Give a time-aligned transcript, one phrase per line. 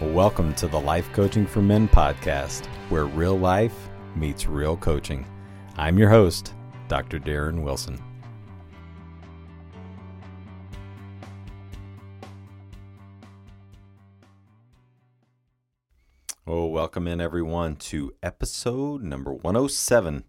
[0.00, 5.26] Welcome to the Life Coaching for Men podcast, where real life meets real coaching.
[5.76, 6.54] I'm your host,
[6.88, 7.18] Dr.
[7.18, 8.02] Darren Wilson.
[16.46, 20.24] Oh, welcome in everyone to episode number 107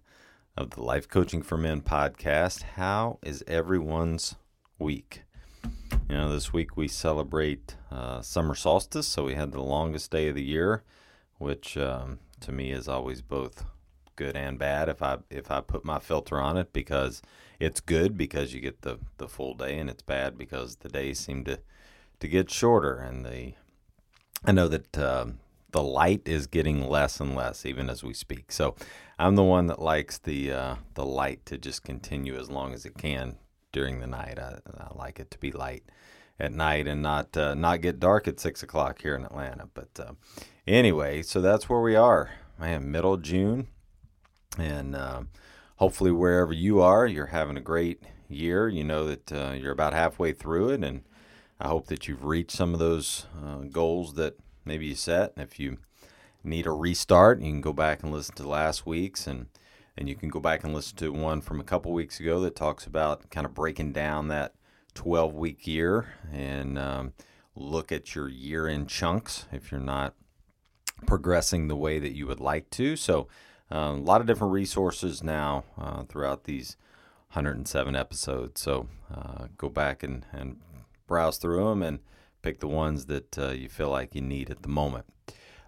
[0.58, 2.64] of the Life Coaching for Men podcast.
[2.64, 4.36] How is everyone's
[4.78, 5.24] week?
[6.12, 10.28] You know, this week we celebrate uh, summer solstice, so we had the longest day
[10.28, 10.84] of the year,
[11.38, 13.64] which um, to me is always both
[14.18, 17.22] good and bad if I if I put my filter on it because
[17.62, 21.18] it's good because you get the the full day and it's bad because the days
[21.18, 21.60] seem to
[22.20, 23.54] to get shorter and the
[24.44, 25.40] I know that um,
[25.72, 28.52] the light is getting less and less even as we speak.
[28.52, 28.76] So
[29.18, 32.86] I'm the one that likes the uh, the light to just continue as long as
[32.86, 33.38] it can
[33.72, 34.38] during the night.
[34.40, 35.84] I, I like it to be light
[36.40, 39.70] at night and not uh, not get dark at six o'clock here in Atlanta.
[39.74, 40.14] But uh,
[40.68, 42.32] anyway, so that's where we are.
[42.60, 43.68] Man, middle June,
[44.58, 45.22] and uh,
[45.78, 48.68] hopefully wherever you are, you're having a great year.
[48.68, 51.04] You know that uh, you're about halfway through it, and
[51.60, 55.34] I hope that you've reached some of those uh, goals that maybe you set.
[55.36, 55.78] And if you
[56.44, 59.48] need a restart, you can go back and listen to last week's and
[59.98, 62.56] and you can go back and listen to one from a couple weeks ago that
[62.56, 64.54] talks about kind of breaking down that
[64.94, 67.14] 12 week year and um,
[67.56, 70.14] look at your year in chunks if you're not
[71.06, 72.96] progressing the way that you would like to.
[72.96, 73.28] So,
[73.72, 76.76] uh, a lot of different resources now uh, throughout these
[77.34, 78.62] 107 episodes.
[78.62, 80.60] So, uh, go back and, and
[81.08, 82.00] browse through them and
[82.42, 85.06] pick the ones that uh, you feel like you need at the moment.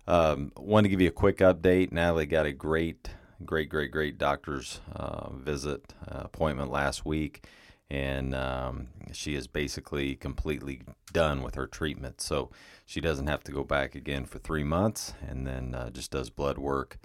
[0.08, 1.92] Um, want to give you a quick update.
[1.92, 3.10] Natalie got a great,
[3.46, 7.46] great, great, great doctor's uh, visit uh, appointment last week
[7.94, 10.81] and um, she is basically completely
[11.12, 12.22] done with her treatment.
[12.22, 12.50] So
[12.88, 16.31] she doesn't have to go back again for three months, and then uh, just does
[16.31, 16.98] blood work,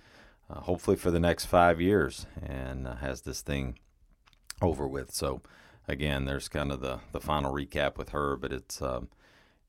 [0.48, 3.78] uh, hopefully for the next five years, and uh, has this thing
[4.62, 5.12] over with.
[5.12, 5.42] So
[5.86, 9.08] again, there's kind of the the final recap with her, but it's um,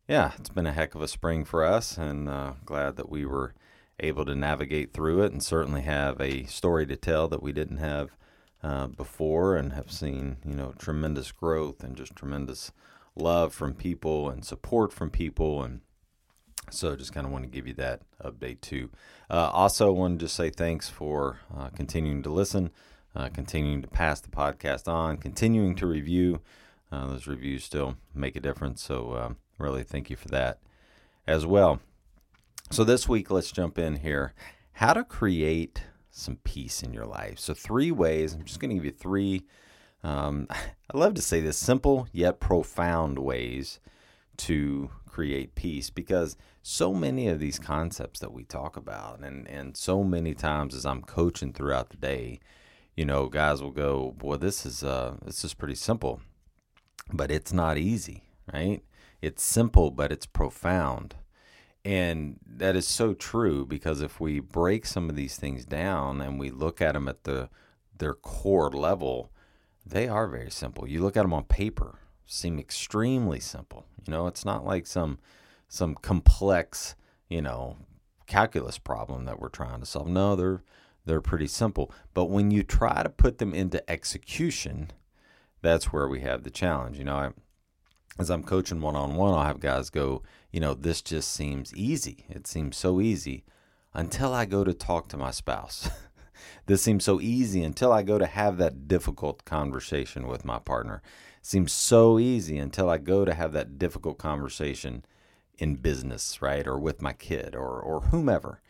[0.08, 3.26] yeah, it's been a heck of a spring for us, and uh, glad that we
[3.26, 3.54] were
[4.00, 7.78] able to navigate through it, and certainly have a story to tell that we didn't
[7.78, 8.16] have
[8.64, 12.72] uh, before and have seen, you know, tremendous growth and just tremendous
[13.16, 15.64] love from people and support from people.
[15.64, 15.82] And
[16.70, 18.90] so just kind of want to give you that update too.
[19.30, 22.72] Uh, also, want to just say thanks for uh, continuing to listen,
[23.16, 26.42] uh, continuing to pass the podcast on, continuing to review.
[26.92, 28.82] Uh, those reviews still make a difference.
[28.82, 30.60] So, uh, really, thank you for that
[31.28, 31.80] as well.
[32.72, 34.36] So, this week, let's jump in here.
[34.74, 37.40] How to create some peace in your life.
[37.40, 38.36] So, three ways.
[38.36, 39.42] I'm just going to give you three.
[40.04, 43.80] Um, I love to say this simple yet profound ways
[44.38, 49.76] to create peace because so many of these concepts that we talk about, and, and
[49.76, 52.40] so many times as I'm coaching throughout the day,
[52.96, 56.22] you know, guys will go, "Boy, this is uh, this is pretty simple,
[57.12, 58.84] but it's not easy, right?
[59.24, 61.16] It's simple, but it's profound."
[61.90, 66.40] And that is so true because if we break some of these things down and
[66.40, 67.50] we look at them at the
[67.98, 69.32] their core level,
[69.84, 70.88] they are very simple.
[70.88, 71.98] You look at them on paper,
[72.28, 73.88] seem extremely simple.
[74.06, 75.18] You know, it's not like some
[75.68, 76.94] some complex,
[77.28, 77.78] you know,
[78.28, 80.10] calculus problem that we're trying to solve.
[80.10, 80.62] No, they're
[81.06, 81.92] they're pretty simple.
[82.14, 84.92] But when you try to put them into execution,
[85.64, 87.00] that's where we have the challenge.
[87.00, 87.30] You know, I,
[88.18, 91.74] as I'm coaching one on one, I'll have guys go, you know, this just seems
[91.76, 92.26] easy.
[92.30, 93.44] It seems so easy
[93.94, 95.90] until I go to talk to my spouse.
[96.66, 101.02] This seems so easy until I go to have that difficult conversation with my partner.
[101.40, 105.04] It seems so easy until I go to have that difficult conversation
[105.58, 106.68] in business, right?
[106.68, 108.62] Or with my kid or or whomever.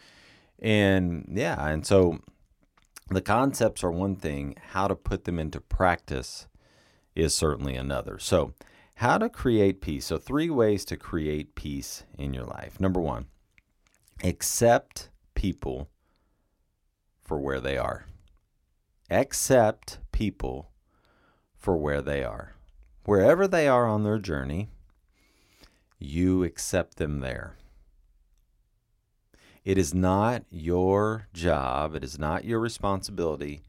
[0.60, 2.20] And yeah, and so
[3.10, 6.48] the concepts are one thing, how to put them into practice
[7.16, 8.20] is certainly another.
[8.20, 8.54] So,
[9.00, 10.08] how to create peace.
[10.08, 12.82] So, three ways to create peace in your life.
[12.82, 13.28] Number one,
[14.26, 15.90] accept people
[17.22, 18.08] for where they are.
[19.10, 20.72] Accept people
[21.56, 22.56] for where they are.
[23.06, 24.68] Wherever they are on their journey,
[25.98, 27.56] you accept them there.
[29.64, 33.62] It is not your job, it is not your responsibility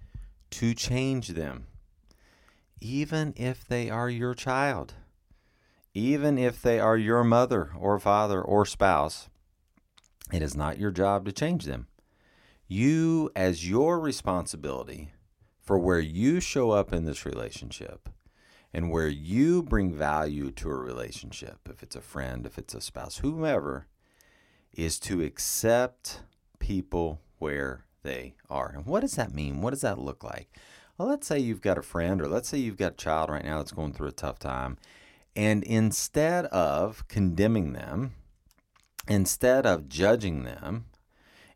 [0.50, 1.68] to change them,
[2.80, 4.94] even if they are your child,
[5.94, 9.28] even if they are your mother or father or spouse.
[10.32, 11.88] It is not your job to change them.
[12.68, 15.10] You, as your responsibility
[15.60, 18.08] for where you show up in this relationship
[18.72, 22.80] and where you bring value to a relationship, if it's a friend, if it's a
[22.80, 23.88] spouse, whomever,
[24.72, 26.20] is to accept
[26.60, 28.72] people where they are.
[28.74, 29.60] And what does that mean?
[29.60, 30.56] What does that look like?
[30.96, 33.44] Well, let's say you've got a friend or let's say you've got a child right
[33.44, 34.76] now that's going through a tough time.
[35.36, 38.12] And instead of condemning them,
[39.08, 40.86] instead of judging them,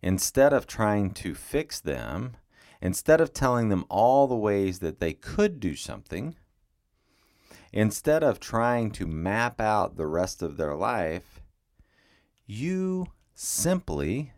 [0.03, 2.37] instead of trying to fix them,
[2.81, 6.37] instead of telling them all the ways that they could do something,
[7.73, 11.41] instead of trying to map out the rest of their life,
[12.47, 14.32] you simply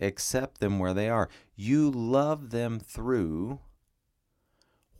[0.00, 1.28] accept them where they are.
[1.56, 3.58] You love them through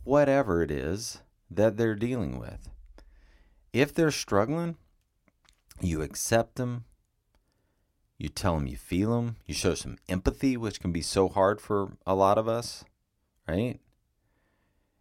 [0.03, 2.69] whatever it is that they're dealing with.
[3.73, 4.77] If they're struggling,
[5.81, 6.85] you accept them.
[8.17, 9.37] You tell them you feel them.
[9.45, 12.83] You show some empathy, which can be so hard for a lot of us,
[13.47, 13.79] right?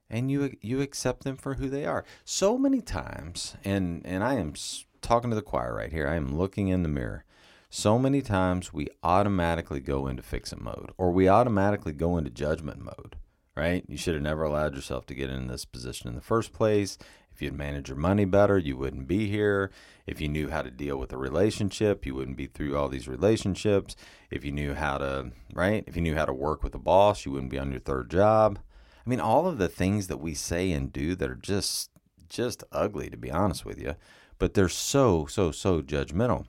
[0.08, 2.04] And you you accept them for who they are.
[2.24, 4.54] So many times, and and I am
[5.02, 6.06] talking to the choir right here.
[6.06, 7.24] I am looking in the mirror
[7.70, 12.30] so many times we automatically go into fix it mode or we automatically go into
[12.30, 13.16] judgment mode,
[13.54, 13.84] right?
[13.86, 16.96] You should have never allowed yourself to get in this position in the first place.
[17.38, 19.70] If you'd manage your money better, you wouldn't be here.
[20.08, 23.06] If you knew how to deal with a relationship, you wouldn't be through all these
[23.06, 23.94] relationships.
[24.28, 25.84] If you knew how to, right?
[25.86, 28.10] If you knew how to work with a boss, you wouldn't be on your third
[28.10, 28.58] job.
[29.06, 31.90] I mean, all of the things that we say and do that are just
[32.28, 33.94] just ugly to be honest with you,
[34.40, 36.46] but they're so so so judgmental.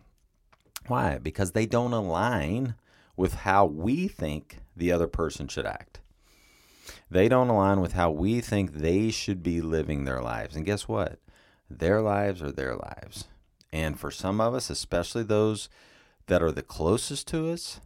[0.87, 1.19] Why?
[1.19, 2.73] Because they don't align
[3.15, 6.01] with how we think the other person should act.
[7.09, 10.55] They don't align with how we think they should be living their lives.
[10.55, 11.19] And guess what?
[11.69, 13.25] Their lives are their lives.
[13.71, 15.69] And for some of us, especially those
[16.27, 17.79] that are the closest to us,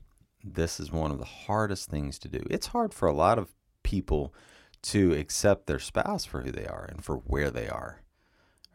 [0.44, 2.42] this is one of the hardest things to do.
[2.50, 3.54] It's hard for a lot of
[3.84, 4.34] people
[4.84, 8.02] to accept their spouse for who they are and for where they are,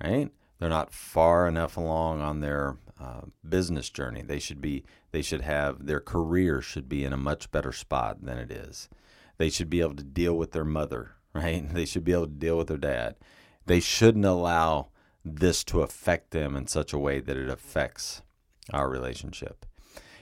[0.02, 0.30] right?
[0.58, 4.22] They're not far enough along on their uh, business journey.
[4.22, 8.24] They should be they should have their career should be in a much better spot
[8.24, 8.88] than it is.
[9.38, 11.64] They should be able to deal with their mother, right?
[11.72, 13.16] They should be able to deal with their dad.
[13.66, 14.88] They shouldn't allow
[15.24, 18.22] this to affect them in such a way that it affects
[18.72, 19.64] our relationship.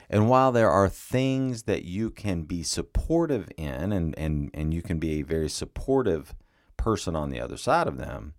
[0.08, 4.82] And while there are things that you can be supportive in and, and, and you
[4.82, 6.34] can be a very supportive
[6.76, 8.34] person on the other side of them,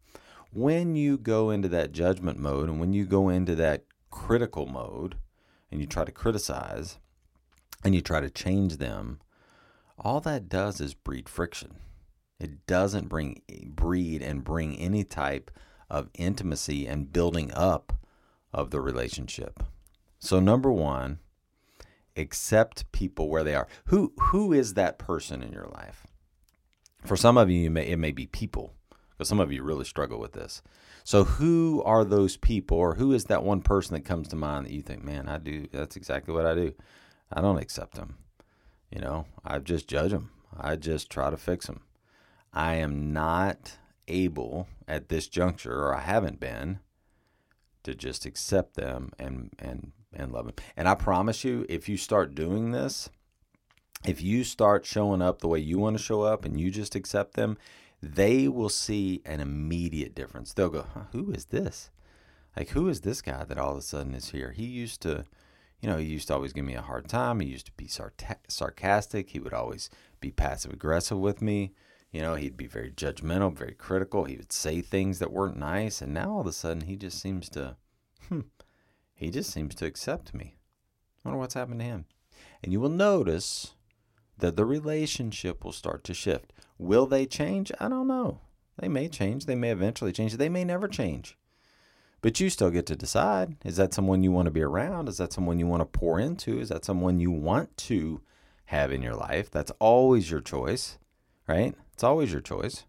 [0.51, 5.15] when you go into that judgment mode and when you go into that critical mode
[5.71, 6.97] and you try to criticize
[7.83, 9.19] and you try to change them,
[9.97, 11.75] all that does is breed friction.
[12.39, 15.51] It doesn't bring breed and bring any type
[15.89, 17.93] of intimacy and building up
[18.53, 19.63] of the relationship.
[20.19, 21.19] So number 1,
[22.15, 23.67] accept people where they are.
[23.85, 26.05] Who who is that person in your life?
[27.05, 28.73] For some of you, may, it may be people,
[29.11, 30.61] because some of you really struggle with this.
[31.03, 34.65] So, who are those people, or who is that one person that comes to mind
[34.65, 36.73] that you think, man, I do, that's exactly what I do?
[37.31, 38.17] I don't accept them.
[38.91, 41.81] You know, I just judge them, I just try to fix them.
[42.53, 43.77] I am not
[44.07, 46.79] able at this juncture, or I haven't been,
[47.83, 50.55] to just accept them and, and, and love them.
[50.75, 53.09] And I promise you, if you start doing this,
[54.05, 56.95] if you start showing up the way you want to show up and you just
[56.95, 57.57] accept them,
[58.01, 60.53] they will see an immediate difference.
[60.53, 61.89] They'll go, huh, Who is this?
[62.55, 64.51] Like, who is this guy that all of a sudden is here?
[64.51, 65.25] He used to,
[65.81, 67.39] you know, he used to always give me a hard time.
[67.39, 69.29] He used to be sarcastic.
[69.29, 71.73] He would always be passive aggressive with me.
[72.11, 74.23] You know, he'd be very judgmental, very critical.
[74.23, 76.01] He would say things that weren't nice.
[76.01, 77.75] And now all of a sudden, he just seems to,
[78.27, 78.41] hmm,
[79.13, 80.55] he just seems to accept me.
[81.23, 82.05] I wonder what's happened to him.
[82.63, 83.73] And you will notice
[84.37, 86.53] that the relationship will start to shift.
[86.77, 87.71] Will they change?
[87.79, 88.39] I don't know.
[88.79, 89.45] They may change.
[89.45, 90.37] They may eventually change.
[90.37, 91.37] They may never change.
[92.21, 93.57] But you still get to decide.
[93.63, 95.07] Is that someone you want to be around?
[95.07, 96.59] Is that someone you want to pour into?
[96.59, 98.21] Is that someone you want to
[98.65, 99.51] have in your life?
[99.51, 100.97] That's always your choice,
[101.47, 101.75] right?
[101.93, 102.85] It's always your choice.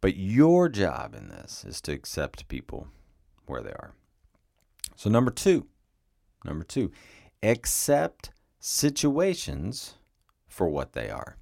[0.00, 2.88] But your job in this is to accept people
[3.46, 3.92] where they are.
[4.94, 5.66] So, number two,
[6.44, 6.92] number two,
[7.42, 8.30] accept
[8.60, 9.94] situations
[10.48, 11.36] for what they are.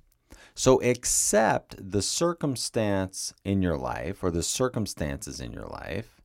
[0.54, 6.23] So accept the circumstance in your life or the circumstances in your life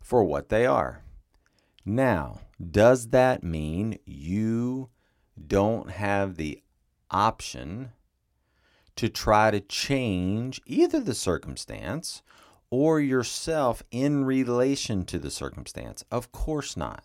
[0.00, 1.02] for what they are.
[1.84, 4.90] Now, does that mean you
[5.46, 6.62] don't have the
[7.10, 7.92] option
[8.96, 12.22] to try to change either the circumstance
[12.70, 16.04] or yourself in relation to the circumstance?
[16.10, 17.04] Of course not.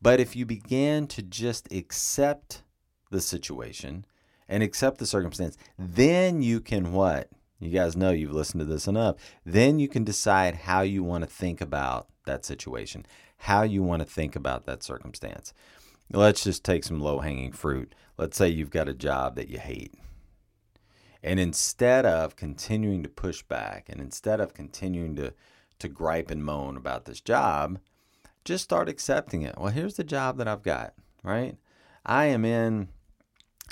[0.00, 2.62] But if you begin to just accept
[3.10, 4.06] the situation
[4.48, 7.28] and accept the circumstance, then you can what?
[7.58, 9.16] You guys know you've listened to this enough.
[9.44, 13.06] Then you can decide how you want to think about that situation,
[13.38, 15.54] how you want to think about that circumstance.
[16.12, 17.94] Let's just take some low hanging fruit.
[18.18, 19.94] Let's say you've got a job that you hate.
[21.22, 25.32] And instead of continuing to push back and instead of continuing to,
[25.80, 27.80] to gripe and moan about this job,
[28.44, 29.58] just start accepting it.
[29.58, 31.56] Well, here's the job that I've got, right?
[32.04, 32.88] I am in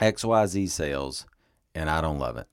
[0.01, 1.27] XYZ sales
[1.75, 2.49] and I don't love it.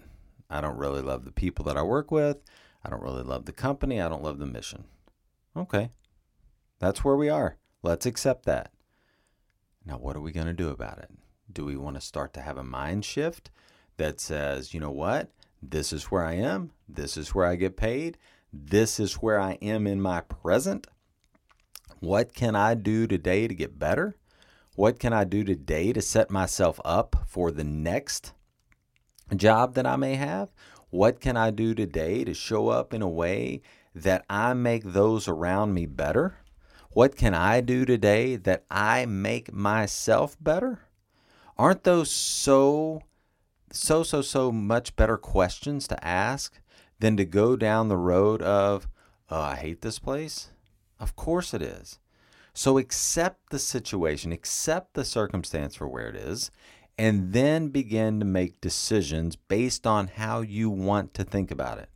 [0.50, 2.38] I don't really love the people that I work with.
[2.84, 4.02] I don't really love the company.
[4.02, 4.86] I don't love the mission.
[5.56, 5.90] Okay.
[6.80, 7.58] That's where we are.
[7.84, 8.72] Let's accept that.
[9.86, 11.10] Now, what are we going to do about it?
[11.52, 13.50] Do we want to start to have a mind shift
[13.98, 15.32] that says, you know what?
[15.62, 16.72] This is where I am.
[16.88, 18.18] This is where I get paid.
[18.52, 20.88] This is where I am in my present.
[22.00, 24.16] What can I do today to get better?
[24.76, 28.32] What can I do today to set myself up for the next
[29.36, 30.54] job that I may have?
[30.90, 33.62] What can I do today to show up in a way
[33.94, 36.38] that I make those around me better?
[36.92, 40.80] What can I do today that I make myself better?
[41.58, 43.02] Aren't those so,
[43.74, 46.62] so, so, so much better questions to ask
[47.00, 48.88] than to go down the road of,
[49.30, 50.52] oh, I hate this place?
[50.98, 52.00] Of course it is.
[52.54, 56.52] So accept the situation, accept the circumstance for where it is,
[56.98, 61.90] and then begin to make decisions based on how you want to think about it.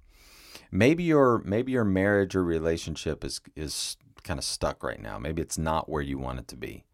[0.71, 5.19] Maybe your maybe your marriage or relationship is is kind of stuck right now.
[5.19, 6.85] Maybe it's not where you want it to be.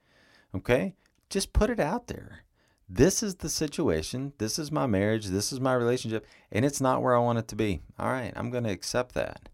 [0.53, 0.95] Okay?
[1.29, 2.43] Just put it out there.
[2.89, 4.33] This is the situation.
[4.37, 5.27] This is my marriage.
[5.27, 6.27] This is my relationship.
[6.51, 7.81] And it's not where I want it to be.
[7.97, 8.33] All right.
[8.35, 9.47] I'm going to accept that.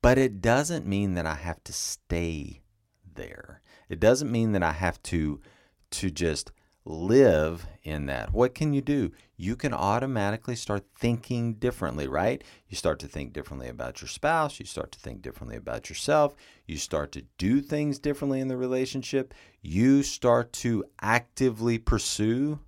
[0.00, 2.60] But it doesn't mean that I have to stay
[3.14, 3.60] there.
[3.88, 5.40] It doesn't mean that I have to
[5.92, 6.50] to just
[6.84, 8.32] live in that.
[8.32, 9.10] What can you do?
[9.36, 12.44] You can automatically start thinking differently, right?
[12.68, 16.34] You start to think differently about your spouse, you start to think differently about yourself,
[16.66, 22.58] you start to do things differently in the relationship, you start to actively pursue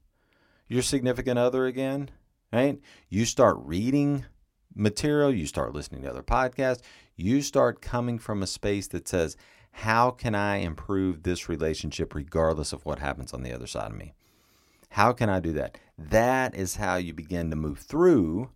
[0.66, 2.10] your significant other again,
[2.52, 2.80] right?
[3.10, 4.24] You start reading
[4.74, 6.82] material, you start listening to other podcasts,
[7.16, 9.36] you start coming from a space that says,
[9.80, 13.96] how can I improve this relationship regardless of what happens on the other side of
[13.96, 14.14] me?
[14.88, 15.76] How can I do that?
[15.98, 18.48] That is how you begin to move through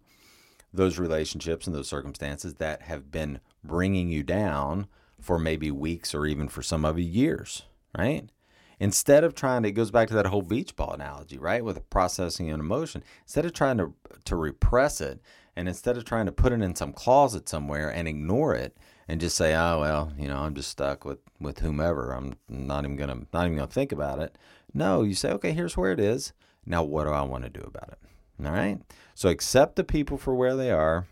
[0.73, 4.87] those relationships and those circumstances that have been bringing you down
[5.21, 7.65] for maybe weeks or even for some of you years,
[7.99, 8.31] right?
[8.79, 11.63] Instead of trying to, it goes back to that whole beach ball analogy, right?
[11.63, 13.05] With processing an emotion.
[13.25, 13.93] Instead of trying to,
[14.25, 15.21] to repress it
[15.55, 18.75] and instead of trying to put it in some closet somewhere and ignore it,
[19.11, 22.13] and just say, "Oh well, you know, I'm just stuck with with whomever.
[22.13, 24.39] I'm not even gonna not even gonna think about it."
[24.73, 26.33] No, you say, "Okay, here's where it is.
[26.65, 27.99] Now, what do I want to do about it?"
[28.47, 28.81] All right.
[29.17, 31.09] So accept the people for where they are,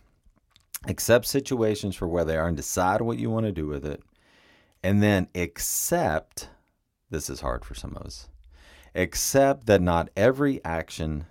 [0.86, 4.00] accept situations for where they are, and decide what you want to do with it,
[4.80, 6.50] and then accept.
[7.10, 8.28] This is hard for some of us.
[8.94, 11.26] Accept that not every action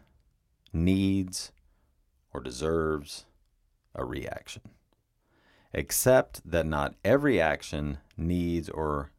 [0.74, 1.54] needs
[2.34, 3.26] or deserves
[3.96, 4.64] a reaction.
[5.74, 9.12] Accept that not every action needs or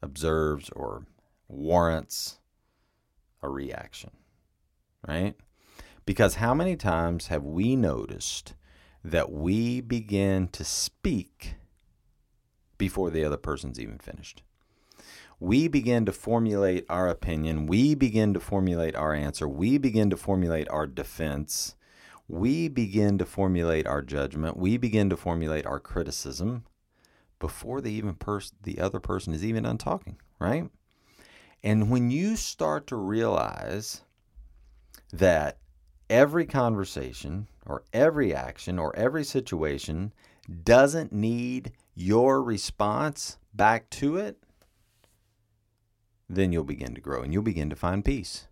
[0.00, 1.04] observes or
[1.48, 2.38] warrants
[3.42, 4.10] a reaction,
[5.06, 5.34] right?
[6.04, 8.54] Because how many times have we noticed
[9.04, 11.54] that we begin to speak
[12.78, 14.42] before the other person's even finished?
[15.38, 20.16] We begin to formulate our opinion, we begin to formulate our answer, we begin to
[20.16, 21.74] formulate our defense
[22.32, 26.64] we begin to formulate our judgment, we begin to formulate our criticism
[27.38, 30.70] before the even pers- the other person is even done talking, right?
[31.62, 34.00] And when you start to realize
[35.12, 35.58] that
[36.08, 40.14] every conversation or every action or every situation
[40.64, 44.38] doesn't need your response back to it,
[46.30, 48.48] then you'll begin to grow and you'll begin to find peace.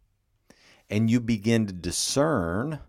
[0.91, 2.81] And you begin to discern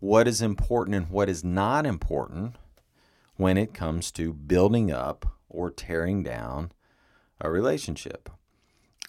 [0.00, 2.56] what is important and what is not important
[3.36, 6.72] when it comes to building up or tearing down
[7.40, 8.30] a relationship,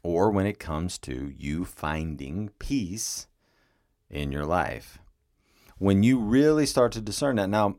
[0.03, 3.27] or when it comes to you finding peace
[4.09, 4.99] in your life.
[5.77, 7.75] When you really start to discern that, now,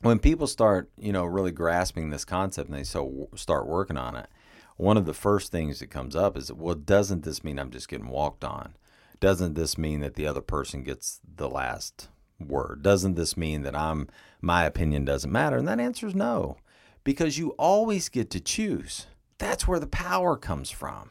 [0.00, 4.16] when people start, you know, really grasping this concept and they so start working on
[4.16, 4.28] it,
[4.76, 7.88] one of the first things that comes up is, well, doesn't this mean I'm just
[7.88, 8.76] getting walked on?
[9.20, 12.08] Doesn't this mean that the other person gets the last
[12.40, 12.82] word?
[12.82, 14.08] Doesn't this mean that I'm
[14.40, 15.56] my opinion doesn't matter?
[15.56, 16.56] And that answer is no,
[17.04, 19.06] because you always get to choose.
[19.38, 21.10] That's where the power comes from.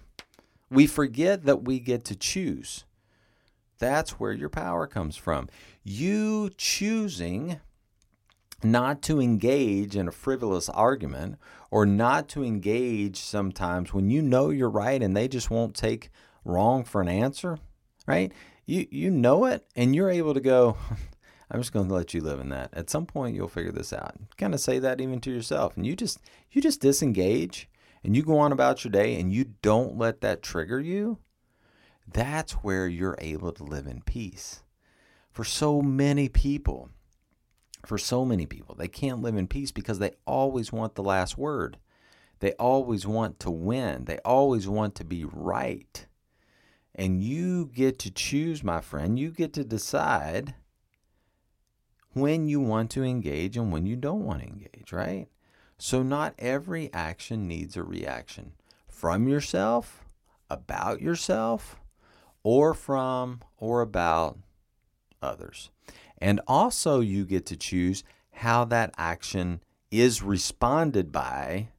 [0.69, 2.85] We forget that we get to choose.
[3.79, 5.49] That's where your power comes from.
[5.83, 7.59] You choosing
[8.61, 11.37] not to engage in a frivolous argument
[11.71, 16.09] or not to engage sometimes when you know you're right and they just won't take
[16.43, 17.57] wrong for an answer,
[18.05, 18.31] right?
[18.65, 20.77] You you know it and you're able to go
[21.51, 22.69] I'm just going to let you live in that.
[22.73, 24.15] At some point you'll figure this out.
[24.37, 26.19] Kind of say that even to yourself and you just
[26.51, 27.69] you just disengage
[28.03, 31.17] and you go on about your day and you don't let that trigger you.
[32.11, 34.63] That's where you're able to live in peace.
[35.31, 36.89] For so many people,
[37.85, 38.75] for so many people.
[38.75, 41.77] They can't live in peace because they always want the last word.
[42.39, 44.05] They always want to win.
[44.05, 46.05] They always want to be right.
[46.95, 49.19] And you get to choose, my friend.
[49.19, 50.55] You get to decide
[52.13, 55.27] when you want to engage and when you don't want to engage, right?
[55.77, 58.53] So, not every action needs a reaction
[58.87, 60.03] from yourself,
[60.49, 61.77] about yourself,
[62.43, 64.37] or from or about
[65.21, 65.69] others.
[66.17, 69.61] And also, you get to choose how that action
[69.91, 71.69] is responded by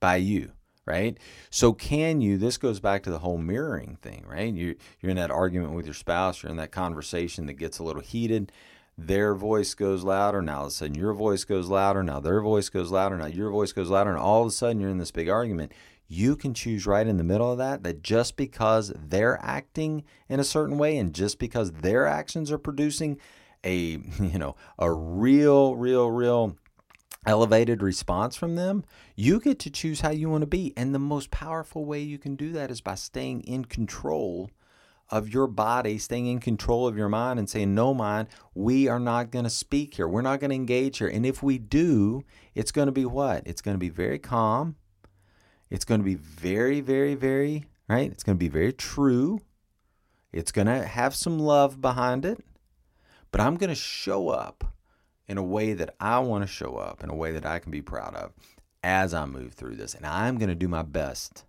[0.00, 0.50] by you
[0.84, 1.16] right
[1.48, 5.16] so can you this goes back to the whole mirroring thing right you, you're in
[5.16, 8.50] that argument with your spouse you're in that conversation that gets a little heated
[8.98, 12.40] their voice goes louder now all of a sudden your voice goes louder now their
[12.40, 14.98] voice goes louder now your voice goes louder and all of a sudden you're in
[14.98, 15.72] this big argument.
[16.08, 20.40] You can choose right in the middle of that that just because they're acting in
[20.40, 23.18] a certain way and just because their actions are producing
[23.64, 23.74] a
[24.20, 26.56] you know a real real real
[27.24, 30.74] elevated response from them you get to choose how you want to be.
[30.76, 34.50] And the most powerful way you can do that is by staying in control
[35.12, 38.98] of your body staying in control of your mind and saying no mind we are
[38.98, 40.08] not going to speak here.
[40.08, 41.08] We're not going to engage here.
[41.08, 43.46] And if we do it's going to be what?
[43.46, 44.76] It's going to be very calm.
[45.70, 48.10] It's going to be very very very right?
[48.10, 49.40] It's going to be very true.
[50.32, 52.42] It's going to have some love behind it.
[53.30, 54.64] But I'm going to show up
[55.28, 57.70] in a way that I want to show up, in a way that I can
[57.70, 58.32] be proud of
[58.82, 59.94] as I move through this.
[59.94, 61.44] And I'm going to do my best.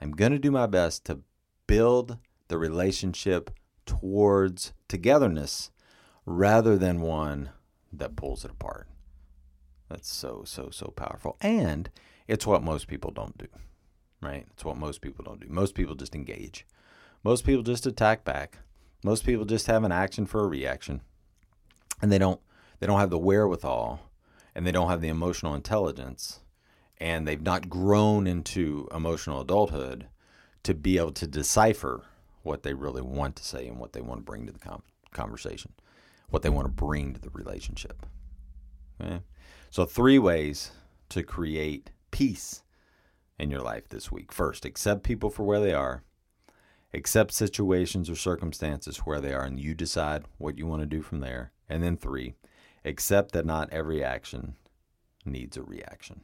[0.00, 1.20] I'm going to do my best to
[1.66, 3.50] build the relationship
[3.84, 5.70] towards togetherness
[6.24, 7.50] rather than one
[7.92, 8.88] that pulls it apart.
[9.88, 11.36] That's so, so, so powerful.
[11.40, 11.88] And
[12.26, 13.46] it's what most people don't do,
[14.20, 14.46] right?
[14.52, 15.46] It's what most people don't do.
[15.48, 16.66] Most people just engage,
[17.22, 18.58] most people just attack back.
[19.04, 21.00] Most people just have an action for a reaction,
[22.02, 22.40] and they don't
[22.80, 24.00] they don't have the wherewithal,
[24.54, 26.40] and they don't have the emotional intelligence,
[26.98, 30.08] and they've not grown into emotional adulthood
[30.64, 32.02] to be able to decipher
[32.46, 34.82] what they really want to say and what they want to bring to the com-
[35.12, 35.72] conversation,
[36.30, 38.06] what they want to bring to the relationship.
[39.00, 39.20] Okay?
[39.70, 40.70] So, three ways
[41.10, 42.62] to create peace
[43.38, 44.32] in your life this week.
[44.32, 46.02] First, accept people for where they are
[46.96, 51.02] accept situations or circumstances where they are, and you decide what you want to do
[51.02, 51.52] from there.
[51.68, 52.34] And then three,
[52.84, 54.56] accept that not every action
[55.24, 56.22] needs a reaction.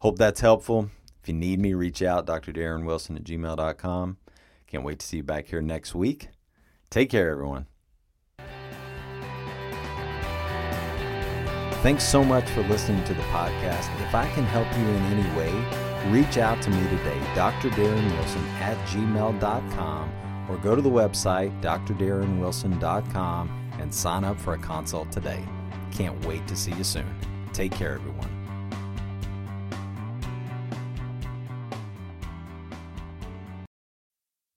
[0.00, 0.90] Hope that's helpful.
[1.22, 2.52] If you need me, reach out, Dr.
[2.52, 4.16] Darren Wilson at gmail.com.
[4.76, 6.28] Can't wait to see you back here next week.
[6.90, 7.64] Take care, everyone.
[11.82, 13.88] Thanks so much for listening to the podcast.
[14.06, 15.50] If I can help you in any way,
[16.10, 17.70] reach out to me today, Dr.
[17.70, 20.12] Darren Wilson at gmail.com,
[20.50, 25.42] or go to the website, drdarrenwilson.com, and sign up for a consult today.
[25.90, 27.18] Can't wait to see you soon.
[27.54, 28.35] Take care, everyone.